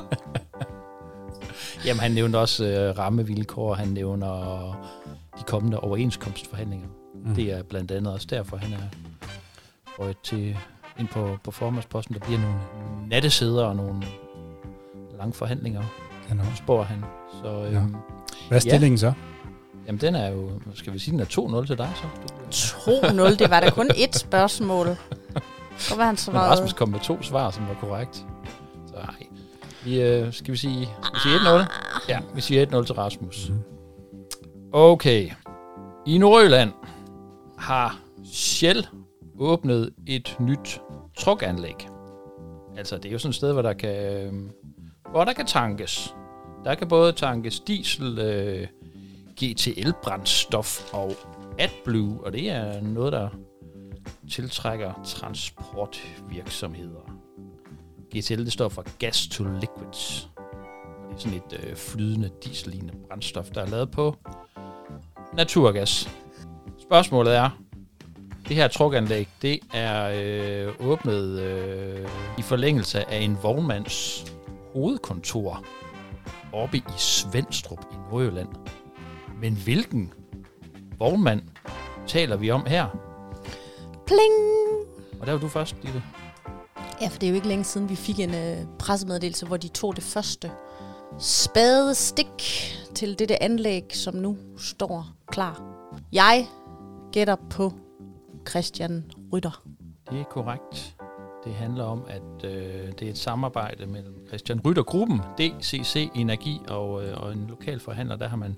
[1.85, 3.73] Jamen, han nævnte også øh, rammevilkår.
[3.73, 4.29] Han nævner
[5.39, 6.87] de kommende overenskomstforhandlinger.
[7.25, 7.35] Mm.
[7.35, 8.77] Det er blandt andet også derfor, han er
[9.99, 10.57] røget til
[10.99, 12.15] ind på, på formandsposten.
[12.15, 12.55] Der bliver nogle
[13.09, 14.03] nattesæder og nogle
[15.17, 15.83] lange forhandlinger,
[16.27, 16.45] Kanon.
[16.55, 17.03] spår han.
[17.43, 17.95] Så øhm,
[18.47, 19.13] Hvad er stillingen så?
[19.87, 22.07] Jamen, den er jo, skal vi sige, den er 2-0 til dig så?
[22.21, 24.85] Du, 2-0, det var da kun ét spørgsmål.
[25.87, 26.41] Hvor var han så Men?
[26.41, 28.15] Rasmus kom med to svar, som var korrekt.
[28.87, 29.27] Så nej.
[29.85, 30.79] Vi, øh, skal vi sige,
[31.13, 31.71] vi siger 1-0?
[32.09, 33.51] Ja, vi siger 1-0 til Rasmus.
[34.71, 35.29] Okay.
[36.05, 36.71] I Nordjylland
[37.57, 37.99] har
[38.33, 38.87] Shell
[39.39, 40.81] åbnet et nyt
[41.17, 41.87] truckanlæg.
[42.77, 44.33] Altså, det er jo sådan et sted, hvor der kan, øh,
[45.11, 46.15] hvor der kan tankes.
[46.65, 48.67] Der kan både tankes diesel, øh,
[49.41, 51.11] GTL-brændstof og
[51.59, 53.29] AdBlue, og det er noget, der
[54.31, 57.13] tiltrækker transportvirksomheder.
[58.15, 60.29] GTL, det står for Gas to Liquids.
[61.09, 64.15] Det er sådan et øh, flydende diesellignende brændstof, der er lavet på
[65.33, 66.09] naturgas.
[66.81, 67.49] Spørgsmålet er,
[68.47, 74.25] det her trukanlæg, det er øh, åbnet øh, i forlængelse af en vognmands
[74.73, 75.65] hovedkontor
[76.53, 78.49] oppe i Svendstrup i Nordjylland.
[79.41, 80.13] Men hvilken
[80.99, 81.41] vognmand
[82.07, 82.87] taler vi om her?
[84.05, 84.33] Pling!
[85.19, 86.03] Og der var du først, Ditte.
[87.01, 89.67] Ja, for det er jo ikke længe siden, vi fik en øh, pressemeddelelse, hvor de
[89.67, 90.51] tog det første
[91.19, 92.41] spade stik
[92.95, 95.61] til dette anlæg, som nu står klar.
[96.11, 96.47] Jeg
[97.11, 97.73] gætter på
[98.49, 99.63] Christian Rytter.
[100.11, 100.95] Det er korrekt.
[101.45, 107.05] Det handler om, at øh, det er et samarbejde mellem Christian Ryttergruppen, DCC Energi og,
[107.05, 108.15] øh, og en lokal forhandler.
[108.15, 108.55] Der har man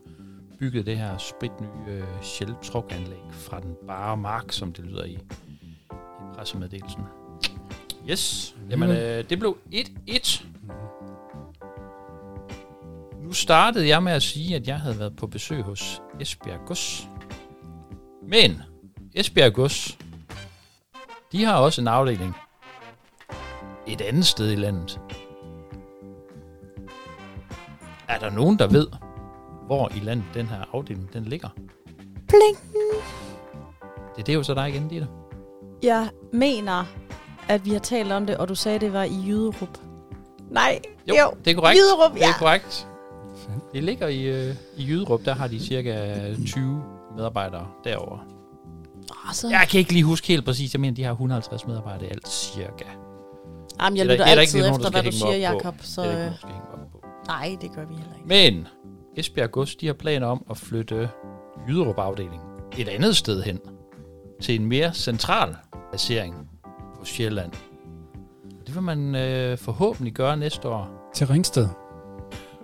[0.59, 5.17] bygget det her spritnye øh, Shell truckanlæg fra den bare mark, som det lyder i,
[5.47, 5.77] i
[6.35, 7.03] pressemeddelelsen.
[8.09, 10.45] Yes, jamen øh, det blev 1-1.
[13.23, 17.07] Nu startede jeg med at sige, at jeg havde været på besøg hos Esbjerg Gods.
[18.27, 18.61] Men
[19.13, 19.97] Esbjerg Gods,
[21.31, 22.35] de har også en afdeling
[23.87, 24.99] et andet sted i landet.
[28.07, 28.87] Er der nogen, der ved,
[29.65, 31.49] hvor i landet den her afdeling den ligger?
[32.27, 32.57] Pling!
[34.15, 35.07] Det er det jo så dig igen, Ditte.
[35.83, 36.83] Jeg mener,
[37.47, 39.77] at vi har talt om det, og du sagde, det var i Jyderup.
[40.51, 41.31] Nej, jo, jo.
[41.45, 41.79] det er korrekt.
[41.79, 42.33] Jyderup, Det er ja.
[42.39, 42.87] korrekt.
[43.73, 46.83] Det ligger i, øh, i Jyderup, der har de cirka 20
[47.17, 48.19] medarbejdere derovre.
[49.09, 49.47] Oh, så...
[49.49, 52.29] Jeg kan ikke lige huske helt præcis, jeg mener, de har 150 medarbejdere i alt
[52.29, 52.85] cirka.
[53.81, 55.35] Jamen, jeg er lytter er altid nogen, efter, hvad du siger.
[55.35, 55.75] Jakob.
[55.81, 57.01] Så Det er ikke nogen, der skal hænge op på.
[57.27, 58.27] nej, det gør vi heller ikke.
[58.27, 58.67] Men
[59.17, 61.09] Esbjerg Gods, de har planer om at flytte
[61.67, 62.19] Jyderup
[62.77, 63.59] et andet sted hen.
[64.41, 65.55] Til en mere central
[65.91, 66.49] placering
[66.99, 67.51] på Sjælland.
[68.65, 71.11] Det vil man øh, forhåbentlig gøre næste år.
[71.15, 71.67] Til Ringsted.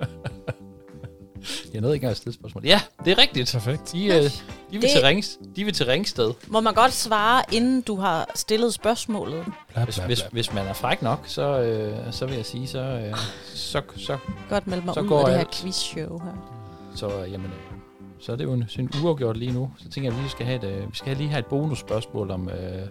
[1.73, 2.65] Jeg nåede ikke engang at stille spørgsmål.
[2.65, 3.51] Ja, det er rigtigt.
[3.51, 3.91] Perfekt.
[3.91, 4.21] De, øh, de,
[4.71, 6.33] vil, Det- til Rings, de vil til Ringsted.
[6.47, 9.45] Må man godt svare, inden du har stillet spørgsmålet?
[9.73, 10.29] Bla, Hvis, bla, hvis, bla.
[10.31, 13.15] hvis man er fræk nok, så, øh, så vil jeg sige, så, øh,
[13.55, 14.17] så, så,
[14.49, 15.51] Godt melde mig Så ud går af det her alt.
[15.63, 16.31] quizshow her.
[16.95, 17.53] så, øh, jamen, øh,
[18.19, 19.71] så er det jo en, sådan en uafgjort lige nu.
[19.77, 22.31] Så tænker jeg, at vi skal have et, øh, vi skal lige have et bonusspørgsmål
[22.31, 22.49] om...
[22.49, 22.87] Øh,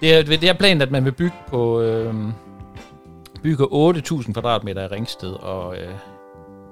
[0.00, 1.80] det, er, det er planen, at man vil bygge på...
[1.80, 2.14] Øh,
[3.42, 5.94] bygge 8.000 kvadratmeter i Ringsted, og øh,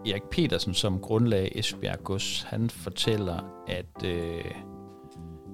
[0.06, 4.44] Erik Petersen, som grundlag Esbjerg Gods, han fortæller, at øh,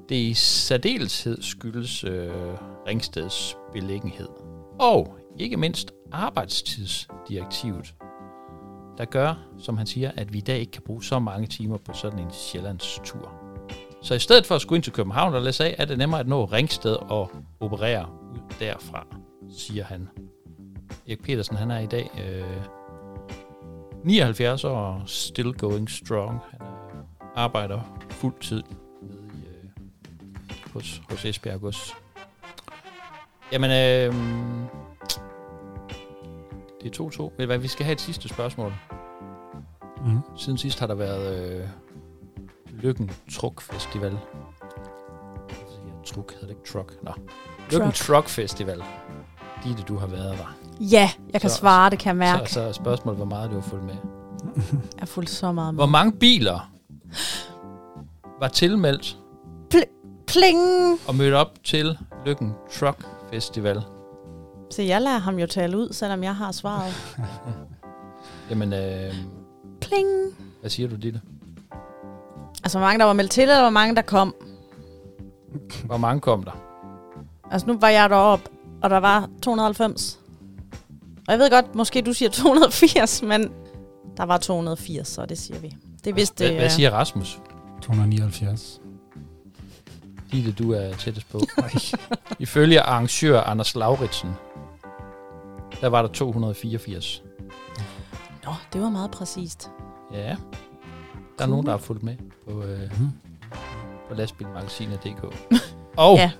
[0.08, 2.30] det i særdeleshed skyldes øh,
[2.86, 4.28] Ringsteds beliggenhed.
[4.80, 7.94] Og ikke mindst arbejdstidsdirektivet,
[8.98, 11.76] der gør, som han siger, at vi i dag ikke kan bruge så mange timer
[11.76, 13.32] på sådan en Sjællands tur.
[14.02, 16.20] Så i stedet for at skulle ind til København og læse af, er det nemmere
[16.20, 19.06] at nå Ringsted og operere ud derfra,
[19.58, 20.08] siger han.
[21.06, 22.79] Erik Petersen, han er i dag øh,
[24.04, 26.38] 79 år og still going strong.
[26.50, 28.62] Han øh, arbejder fuld tid
[29.02, 31.94] nede i, øh, hos, hos Esbjerg Gods.
[33.52, 34.14] Jamen, øh,
[36.82, 37.32] Det er 2-2.
[37.36, 38.72] Ved hvad, vi skal have et sidste spørgsmål.
[40.04, 40.20] Mm.
[40.36, 41.68] Siden sidst har der været øh,
[42.82, 44.18] Lykken Truk Festival.
[46.06, 46.94] Truk, hedder det ikke Truck?
[47.02, 47.12] Nå.
[47.72, 48.82] Lykken Truck Festival.
[49.64, 50.56] Ditte, du har været der.
[50.80, 52.48] Ja, jeg kan Så- svare, det kan jeg mærke.
[52.50, 53.94] Så, så er spørgsmålet, hvor meget du har fulgt med.
[54.72, 55.78] Jeg har fulgt så meget med.
[55.78, 56.70] Hvor mange biler
[58.40, 59.16] var tilmeldt
[60.26, 60.58] Pling!
[61.08, 63.82] og mødt op til Lykken Truck Festival?
[64.70, 66.94] Så jeg lader ham jo tale ud, selvom jeg har svaret.
[68.50, 69.14] Jamen, øh,
[69.80, 70.08] Pling!
[70.60, 71.20] hvad siger du, Ditte?
[72.64, 74.34] Altså, hvor mange der var meldt til, eller hvor mange der kom?
[75.84, 76.56] Hvor mange kom der?
[77.50, 78.44] Altså, nu var jeg deroppe,
[78.82, 80.19] og der var 290.
[81.30, 83.52] Og jeg ved godt, måske du siger 280, men
[84.16, 85.76] der var 280, så det siger vi.
[86.04, 87.40] Det vidste Hvad, hvad øh, siger Rasmus?
[87.82, 88.80] 279.
[90.32, 91.40] Ditte, du er tættest på.
[92.38, 94.30] Ifølge arrangør Anders Lauritsen,
[95.80, 97.22] der var der 284.
[98.44, 99.70] Nå, det var meget præcist.
[100.12, 100.36] Ja, der er
[101.38, 101.48] Cool.
[101.48, 102.16] nogen, der har fulgt med
[102.48, 103.08] på, øh, Mhm.
[104.08, 105.34] på lastbilmagasinet.dk.
[105.96, 106.30] Og Ja.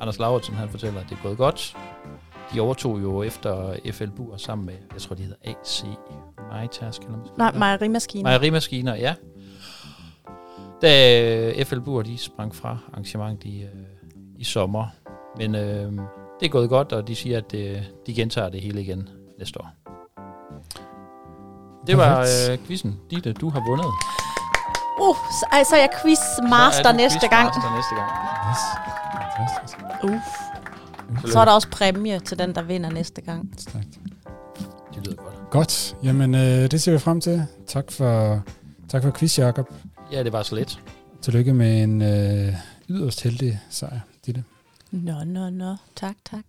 [0.00, 1.76] Anders Lauritsen, han fortæller, at det er gået godt.
[2.54, 5.84] De overtog jo efter FL Bur sammen med, jeg tror, de hedder AC
[6.52, 8.22] Majtas, kalder man Nej, mejerimaskine.
[8.22, 9.14] Mejerimaskiner, ja.
[10.82, 13.68] Da FL Bur, de sprang fra arrangementet i, øh,
[14.38, 14.86] i sommer.
[15.36, 15.92] Men øh,
[16.40, 19.60] det er gået godt, og de siger, at det, de gentager det hele igen næste
[19.60, 19.70] år.
[21.86, 23.00] Det var øh, quizzen.
[23.10, 23.86] Ditte, du har vundet.
[25.00, 27.44] Uh, så, ej, så er jeg quizmaster Så er du næste gang.
[27.46, 28.10] næste gang.
[28.50, 28.62] Yes.
[29.36, 29.78] Fantastisk.
[30.04, 30.41] Uh.
[31.26, 33.54] Så er der også præmie til den, der vinder næste gang.
[33.58, 33.98] Stærkt.
[34.94, 35.50] Det lyder godt.
[35.50, 35.96] Godt.
[36.02, 37.46] Jamen, øh, det ser vi frem til.
[37.66, 38.42] Tak for,
[38.88, 39.68] tak for quiz, Jacob.
[40.12, 40.80] Ja, det var så lidt.
[41.22, 42.54] Tillykke med en øh,
[42.88, 44.44] yderst heldig sejr, Ditte.
[44.90, 45.76] Nå, nå, nå.
[45.96, 46.44] Tak, tak.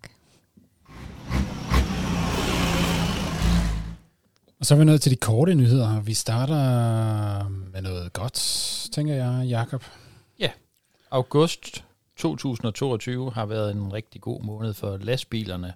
[4.59, 6.01] Og så er vi nået til de korte nyheder.
[6.01, 8.33] Vi starter med noget godt,
[8.93, 9.83] tænker jeg, Jakob.
[11.13, 11.83] August
[12.23, 15.73] 2022 har været en rigtig god måned for lastbilerne.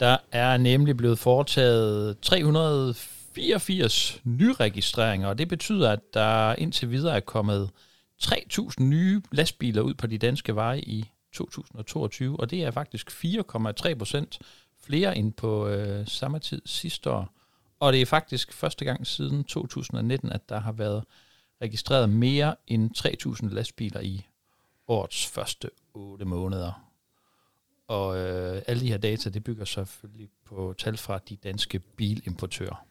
[0.00, 7.20] Der er nemlig blevet foretaget 384 nyregistreringer, og det betyder, at der indtil videre er
[7.20, 7.70] kommet
[8.22, 13.94] 3.000 nye lastbiler ud på de danske veje i 2022, og det er faktisk 4,3
[13.94, 14.38] procent
[14.84, 17.28] flere end på øh, samme tid sidste år.
[17.80, 21.04] Og det er faktisk første gang siden 2019, at der har været
[21.62, 22.90] registreret mere end
[23.42, 24.26] 3.000 lastbiler i
[24.88, 26.88] årets første 8 måneder.
[27.88, 32.86] Og øh, alle de her data, det bygger selvfølgelig på tal fra de danske bilimportører.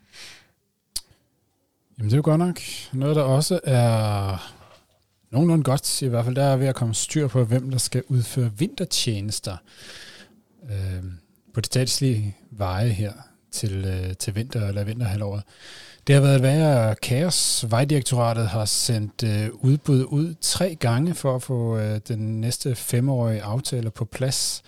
[1.97, 2.59] Jamen, det er jo godt nok.
[2.93, 4.37] Noget, der også er
[5.29, 8.03] nogenlunde godt, i hvert fald, der er ved at komme styr på, hvem der skal
[8.07, 9.57] udføre vintertjenester
[10.63, 11.03] øh,
[11.53, 13.13] på de statslige veje her
[13.51, 15.43] til, øh, til vinter eller vinterhalvåret.
[16.07, 17.65] Det har været et værre kaos.
[17.69, 23.41] Vejdirektoratet har sendt øh, udbud ud tre gange for at få øh, den næste femårige
[23.41, 24.63] aftale på plads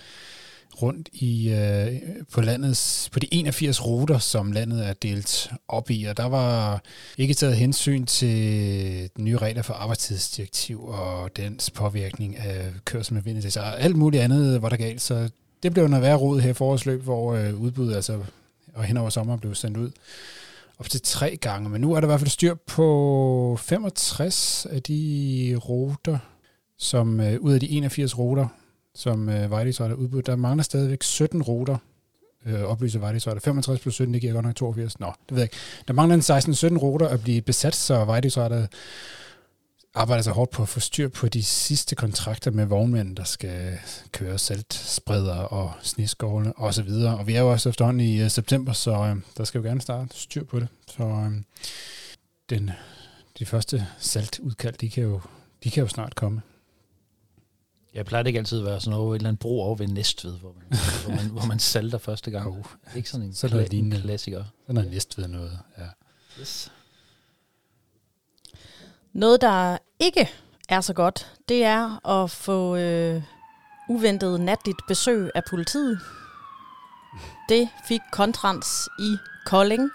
[0.81, 6.03] rundt i øh, på landets på de 81 ruter, som landet er delt op i,
[6.03, 6.81] og der var
[7.17, 8.37] ikke taget hensyn til
[9.17, 14.23] de nye regler for arbejdstidsdirektiv og dens påvirkning af kørsel med vinterdæk og alt muligt
[14.23, 15.29] andet var der galt, så
[15.63, 18.19] det blev noget værre rod her i forårsløb, hvor øh, udbuddet altså
[18.75, 19.91] og hen over sommeren blev sendt ud
[20.79, 24.81] op til tre gange, men nu er der i hvert fald styr på 65 af
[24.81, 26.17] de ruter,
[26.77, 28.47] som øh, ud af de 81 ruter,
[28.95, 30.27] som øh, Vejdirektoratet har udbudt.
[30.27, 31.77] Der mangler stadigvæk 17 ruter,
[32.45, 33.43] øh, oplyser Vejdirektoratet.
[33.43, 34.99] 65 plus 17, det giver godt nok 82.
[34.99, 35.57] Nå, det ved jeg ikke.
[35.87, 38.69] Der mangler en 16-17 ruter at blive besat, så Vejdirektoratet
[39.93, 43.77] arbejder så hårdt på at få styr på de sidste kontrakter med vognmænd, der skal
[44.11, 47.17] køre saltspreder og sneskovle og så videre.
[47.17, 49.81] Og vi er jo også efterhånden i øh, september, så øh, der skal jo gerne
[49.81, 50.67] starte styr på det.
[50.87, 51.31] Så øh,
[52.49, 52.71] den,
[53.39, 55.21] de første saltudkald, de kan jo,
[55.63, 56.41] de kan jo snart komme.
[57.93, 59.87] Jeg plejer det ikke altid at være sådan noget, et eller andet bro over ved
[59.87, 62.47] Næstved, hvor man, hvor man, hvor man salter første gang.
[62.57, 64.43] Oh, ikke sådan en, Så er kla- en klassiker.
[64.67, 65.59] sådan er næst ved noget.
[65.77, 65.83] Ja.
[66.41, 66.71] Yes.
[69.13, 70.29] Noget, der ikke
[70.69, 73.23] er så godt, det er at få øh,
[73.89, 75.99] uventet natligt besøg af politiet.
[77.49, 79.89] Det fik Kontrans i Kolding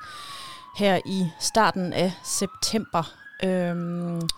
[0.77, 3.13] her i starten af september.
[3.45, 4.29] Øhm,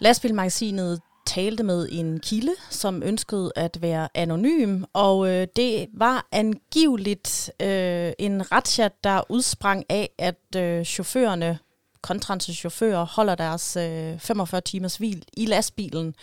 [0.00, 7.50] lastbilmagasinet talte med en kilde, som ønskede at være anonym, og øh, det var angiveligt
[7.62, 11.58] øh, en razzia, der udsprang af, at øh, chaufførerne
[12.06, 16.14] Kontrans chauffører holder deres øh, 45 timers hvil i lastbilen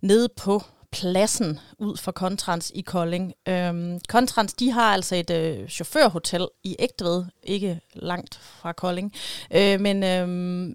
[0.00, 3.34] nede på pladsen ud for Kontrans i Kolding.
[3.48, 9.12] Øhm, Kontrans, de har altså et øh, chaufførhotel i Ægtved, ikke langt fra Kolding.
[9.54, 10.74] Øh, men øh,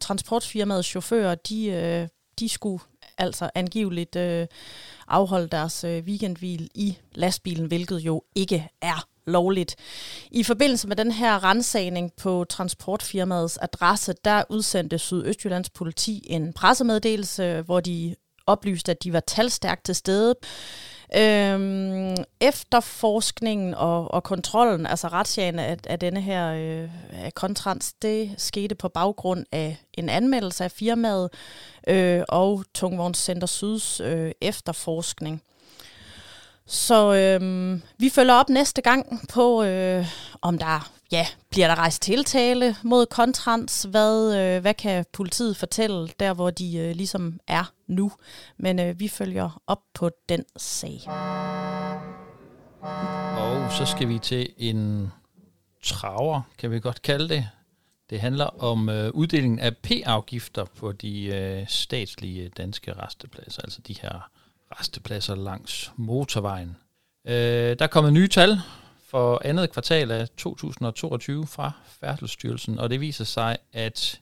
[0.00, 2.82] transportfirmaets chauffører, de, øh, de skulle
[3.18, 4.46] altså angiveligt øh,
[5.08, 9.76] afholde deres øh, weekendhvil i lastbilen, hvilket jo ikke er lovligt.
[10.30, 17.62] I forbindelse med den her rensagning på transportfirmaets adresse, der udsendte Sydøstjyllands politi en pressemeddelelse,
[17.62, 18.14] hvor de
[18.46, 20.34] oplyste, at de var talstærkt til stede.
[21.14, 26.90] Øhm, efterforskningen og, og kontrollen, altså retsjagen af, af denne her øh,
[27.24, 31.30] af kontrans, det skete på baggrund af en anmeldelse af firmaet
[31.88, 35.42] øh, og Tungvognscenter Syds øh, efterforskning.
[36.66, 40.06] Så øh, vi følger op næste gang på, øh,
[40.42, 43.86] om der ja, bliver der rejst tiltale mod kontrans?
[43.90, 48.12] Hvad, øh, hvad kan politiet fortælle der, hvor de øh, ligesom er nu?
[48.56, 51.00] Men øh, vi følger op på den sag.
[53.36, 55.12] Og så skal vi til en
[55.82, 57.48] traver, kan vi godt kalde det.
[58.10, 63.96] Det handler om øh, uddelingen af P-afgifter på de øh, statslige danske restepladser, altså de
[64.02, 64.30] her
[64.80, 66.76] restepladser langs motorvejen.
[67.26, 67.34] Øh,
[67.78, 68.58] der er kommet nye tal
[69.08, 74.20] for andet kvartal af 2022 fra Færdselsstyrelsen, og det viser sig, at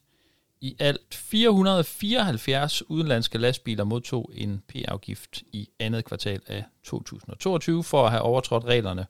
[0.61, 8.11] i alt 474 udenlandske lastbiler modtog en P-afgift i andet kvartal af 2022 for at
[8.11, 9.07] have overtrådt reglerne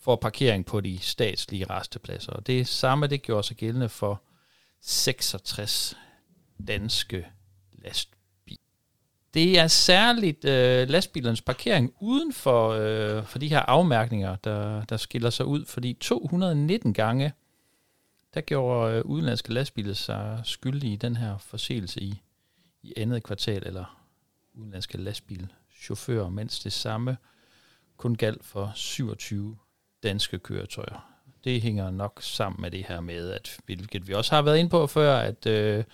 [0.00, 2.32] for parkering på de statslige restepladser.
[2.32, 4.22] Og det samme det gjorde sig gældende for
[4.80, 5.96] 66
[6.68, 7.26] danske
[7.72, 8.21] lastbiler
[9.34, 14.96] det er særligt øh, lastbilernes parkering uden for, øh, for de her afmærkninger, der, der
[14.96, 17.32] skiller sig ud, fordi 219 gange,
[18.34, 22.22] der gjorde øh, udenlandske lastbiler sig skyldige i den her forseelse i,
[22.82, 24.02] i andet kvartal, eller
[24.54, 27.16] udenlandske lastbilchauffører, mens det samme
[27.96, 29.56] kun galt for 27
[30.02, 31.08] danske køretøjer.
[31.44, 34.70] Det hænger nok sammen med det her med, at hvilket vi også har været inde
[34.70, 35.84] på før, at øh,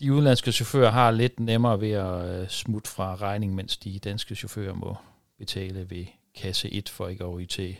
[0.00, 4.34] de udenlandske chauffører har lidt nemmere ved at øh, smutte fra regning, mens de danske
[4.34, 4.96] chauffører må
[5.38, 7.76] betale ved kasse 1 for ikke at ryge til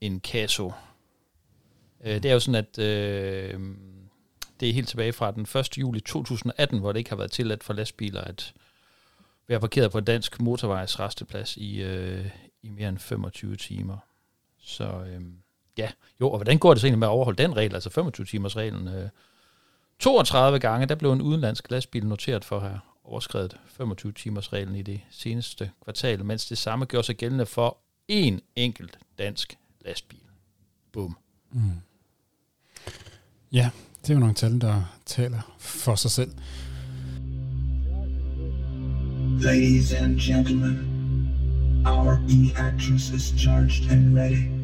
[0.00, 0.72] en kasso.
[2.04, 3.60] Øh, det er jo sådan, at øh,
[4.60, 5.78] det er helt tilbage fra den 1.
[5.78, 8.54] juli 2018, hvor det ikke har været tilladt for lastbiler at
[9.48, 12.26] være parkeret på en dansk motorvejs resteplads i, øh,
[12.62, 13.96] i mere end 25 timer.
[14.60, 15.20] Så øh,
[15.78, 15.90] ja,
[16.20, 18.56] jo, og hvordan går det så egentlig med at overholde den regel, altså 25 timers
[18.56, 18.88] reglen?
[18.88, 19.08] Øh,
[20.00, 24.74] 32 gange, der blev en udenlandsk lastbil noteret for at have overskrevet 25 timers reglen
[24.74, 27.76] i det seneste kvartal, mens det samme gjorde sig gældende for
[28.12, 30.20] én enkelt dansk lastbil.
[30.92, 31.16] Bum.
[31.52, 31.60] Mm.
[33.52, 33.70] Ja,
[34.02, 36.30] det er jo nogle tal, der taler for sig selv.
[39.40, 40.78] Ladies and gentlemen,
[41.86, 44.57] our e-actress is charged and ready.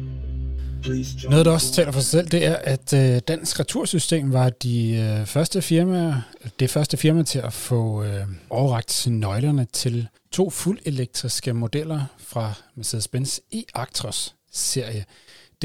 [1.29, 4.95] Noget, der også taler for sig selv, det er, at øh, Dansk Retursystem var de
[4.95, 6.21] øh, første firmaer,
[6.59, 12.53] det første firma til at få øh, overragt nøglerne til to fuld elektriske modeller fra
[12.75, 15.05] Mercedes-Benz e-Actros serie.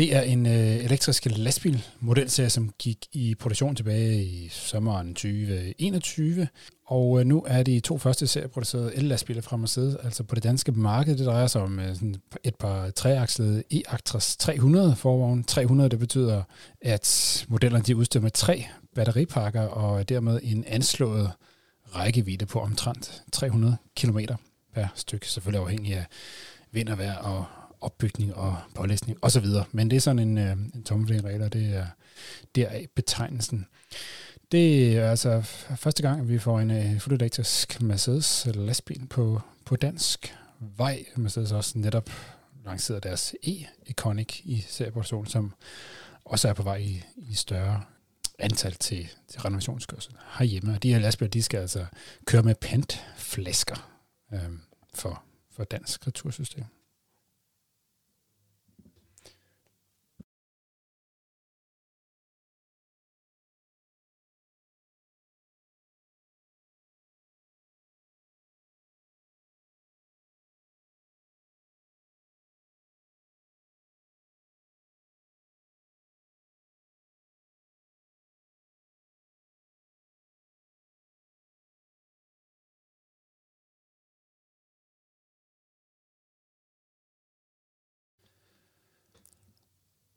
[0.00, 6.48] Det er en øh, elektrisk lastbil modelserie, som gik i produktion tilbage i sommeren 2021,
[6.86, 10.72] og øh, nu er de to første serieproducerede el-lastbiler fra Mercedes, altså på det danske
[10.72, 11.16] marked.
[11.16, 15.44] Det drejer sig om øh, sådan et par treakslede E-Actras 300 forvogn.
[15.44, 16.42] 300, det betyder,
[16.80, 21.30] at modellerne de udstyrer med tre batteripakker og dermed en anslået
[21.94, 24.18] rækkevidde på omtrent 300 km
[24.74, 26.06] per stykke, selvfølgelig afhængig af
[26.72, 27.44] vind og vejr og
[27.80, 29.46] opbygning og pålæsning osv.
[29.72, 31.86] Men det er sådan en, øh, en tommelfingerregel, og det er
[32.54, 33.66] deraf betegnelsen.
[34.52, 35.40] Det er altså
[35.76, 41.04] første gang, at vi får en øh, fuldt Mercedes lastbil på, på dansk vej.
[41.16, 42.10] Mercedes også netop
[42.64, 45.54] lanceret deres e-Iconic i serieproduktion, som
[46.24, 47.82] også er på vej i, i større
[48.38, 50.72] antal til, til renovationskørsel herhjemme.
[50.72, 51.86] Og de her lastbiler, de skal altså
[52.24, 53.90] køre med pantflasker
[54.32, 54.40] øh,
[54.94, 56.64] for, for dansk retursystem.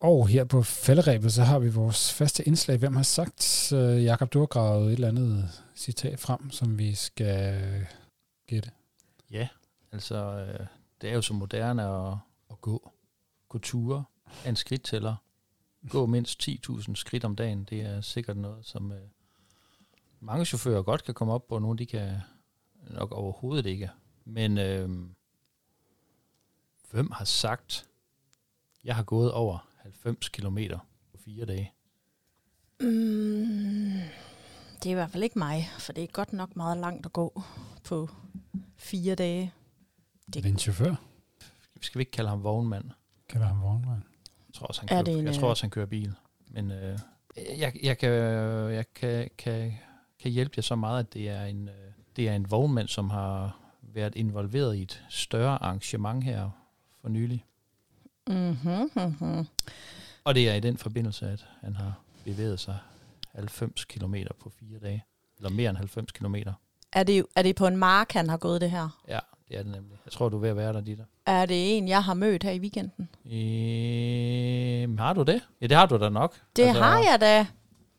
[0.04, 2.78] Og her på falderæbet, så har vi vores faste indslag.
[2.78, 6.96] Hvem har sagt, øh, Jakob, du har gravet et eller andet citat frem, som vi
[6.96, 7.62] skal
[8.48, 8.72] gætte?
[9.32, 9.48] Ja,
[9.94, 10.68] Altså, øh,
[11.02, 12.18] det er jo så moderne at,
[12.52, 12.92] at gå,
[13.50, 14.04] gå ture
[14.46, 15.16] af en skridttæller.
[15.90, 17.64] Gå mindst 10.000 skridt om dagen.
[17.64, 19.02] Det er sikkert noget, som øh,
[20.20, 21.56] mange chauffører godt kan komme op på.
[21.56, 22.18] og Nogle de kan
[22.90, 23.90] nok overhovedet ikke.
[24.26, 24.90] Men øh,
[26.92, 27.86] hvem har sagt,
[28.84, 30.58] jeg har gået over 90 km
[31.12, 31.72] på fire dage?
[32.80, 34.00] Mm,
[34.84, 37.14] det er i hvert fald ikke mig, for det er godt nok meget langt at
[37.14, 37.44] gå
[37.84, 38.10] på
[38.78, 39.54] fire dage.
[40.34, 40.96] Det er en chauffør.
[41.82, 42.86] Skal vi ikke kalde ham vognmand?
[43.30, 44.02] Kalder ham vognmand.
[44.48, 46.14] Jeg tror også, han, Er kører, en, jeg tror øh, også, han kører bil.
[46.48, 47.00] Men øh,
[47.60, 48.10] jeg, jeg, kan,
[48.74, 49.74] jeg kan, kan,
[50.20, 51.76] kan hjælpe jer så meget, at det er en, øh,
[52.16, 56.50] det er en vognmand, som har været involveret i et større arrangement her
[57.02, 57.46] for nylig.
[58.28, 59.48] Mm-hmm, mm-hmm.
[60.24, 61.94] Og det er i den forbindelse, at han har
[62.26, 62.78] bevæget sig
[63.36, 65.06] 90 km på fire dage.
[65.38, 66.36] Eller mere end 90 km.
[66.94, 69.04] Er, det, er det på en mark, han har gået det her?
[69.08, 69.20] Ja,
[69.50, 69.98] det er det nemlig.
[70.06, 71.06] Jeg tror, du er ved at være der, Ditte.
[71.26, 73.10] Er det en, jeg har mødt her i weekenden?
[73.26, 75.42] Ehm, har du det?
[75.62, 76.36] Ja, det har du da nok.
[76.56, 77.48] Det altså, har jeg da.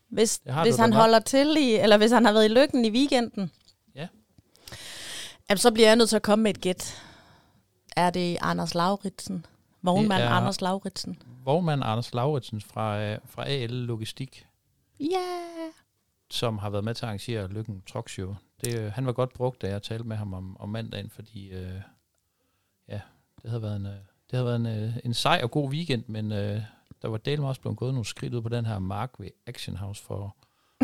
[0.09, 0.97] Hvis, hvis han nok.
[0.97, 3.51] holder til i, eller hvis han har været i lykken i weekenden.
[3.95, 4.09] Ja.
[5.51, 7.03] Jamen, så bliver jeg nødt til at komme med et gæt.
[7.97, 9.47] Er det Anders Lauritsen?
[9.85, 11.23] Vognmand er- Anders Lauritsen.
[11.45, 14.47] Vognmand Anders Lauritsen fra, øh, fra AL Logistik.
[15.01, 15.17] Ja.
[16.31, 18.35] som har været med til at arrangere Lykken Truck Show.
[18.65, 21.49] Det, øh, han var godt brugt, da jeg talte med ham om, om mandagen, fordi
[21.49, 21.75] øh,
[22.89, 23.01] ja,
[23.43, 26.05] det havde været en, øh, det havde været en, øh, en sej og god weekend,
[26.07, 26.61] men øh,
[27.03, 29.77] der var delen også blevet gået nogle skridt ud på den her mark ved Action
[29.77, 30.37] House for,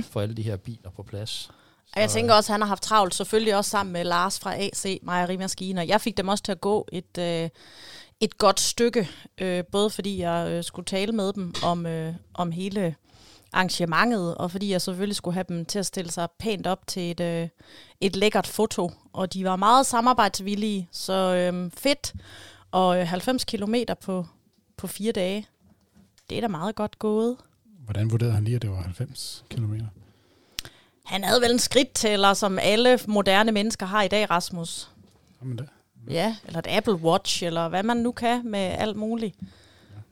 [0.03, 1.51] for alle de her biler på plads.
[1.95, 4.55] Og jeg tænker også, at han har haft travlt, selvfølgelig også sammen med Lars fra
[4.57, 5.83] AC Mejerimaskiner.
[5.83, 7.49] Jeg fik dem også til at gå et, øh,
[8.21, 9.09] et godt stykke,
[9.39, 12.95] øh, både fordi jeg øh, skulle tale med dem om, øh, om hele
[13.53, 17.11] arrangementet, og fordi jeg selvfølgelig skulle have dem til at stille sig pænt op til
[17.11, 17.49] et, øh,
[18.01, 18.91] et lækkert foto.
[19.13, 22.15] Og de var meget samarbejdsvillige, så øh, fedt.
[22.71, 24.27] Og øh, 90 kilometer på,
[24.77, 25.47] på fire dage,
[26.31, 27.37] det er da meget godt gået.
[27.85, 29.75] Hvordan vurderede han lige, at det var 90 km?
[31.05, 34.91] Han havde vel en skridttæller, som alle moderne mennesker har i dag, Rasmus.
[35.41, 35.65] Jamen da.
[36.09, 39.37] Ja, eller et Apple Watch, eller hvad man nu kan med alt muligt.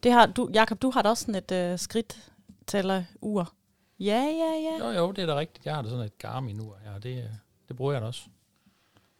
[0.02, 2.30] Det har du, Jakob, du har da også sådan et øh, skridt
[2.66, 3.52] tæller ur.
[4.00, 4.86] Ja, ja, ja.
[4.86, 5.66] Jo, jo, det er da rigtigt.
[5.66, 7.24] Jeg har da sådan et Garmin ur her, og det, øh,
[7.68, 8.22] det bruger jeg da også.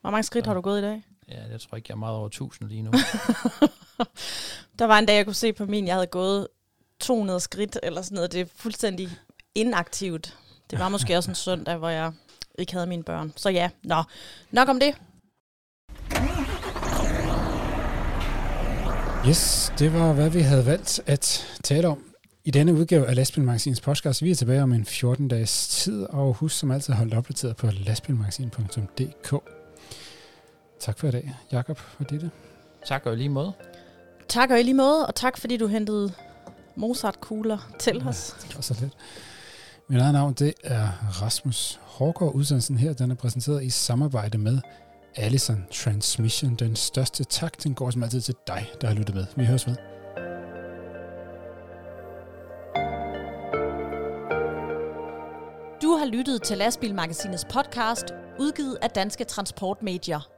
[0.01, 1.03] Hvor mange skridt har du gået i dag?
[1.29, 2.91] Ja, jeg tror ikke, jeg er meget over 1000 lige nu.
[4.79, 6.49] Der var en dag, jeg kunne se på min, jeg havde gået
[7.01, 8.33] 200 skridt, eller sådan noget.
[8.33, 9.09] Det er fuldstændig
[9.55, 10.37] inaktivt.
[10.71, 12.13] Det var måske også en søndag, hvor jeg
[12.59, 13.33] ikke havde mine børn.
[13.37, 14.03] Så ja, nå.
[14.51, 14.95] Nok om det.
[19.27, 22.05] Yes, det var, hvad vi havde valgt at tale om
[22.45, 24.23] i denne udgave af Lastbilmagasinets podcast.
[24.23, 29.35] Vi er tilbage om en 14-dages tid, og husk som altid dig opdateret på lastbilmagasin.dk.
[30.81, 32.31] Tak for i dag, Jakob og Ditte.
[32.87, 33.53] tak og i lige måde.
[34.29, 36.13] Tak og i lige måde, og tak fordi du hentede
[36.77, 38.37] Mozart-kugler til os.
[38.49, 38.93] Det var så lidt.
[39.89, 40.89] Mit eget navn, det er
[41.23, 42.35] Rasmus Hårgaard.
[42.35, 44.59] Udsendelsen her, den er præsenteret i samarbejde med
[45.19, 46.55] Allison Transmission.
[46.55, 49.27] Den største tak, den går som altid til dig, der har lyttet med.
[49.37, 49.77] Vi høres ved.
[55.83, 58.05] Du har lyttet til Lastbilmagasinets podcast,
[58.39, 60.38] udgivet af Danske Transportmedier.